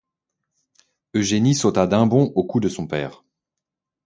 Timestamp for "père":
2.87-3.23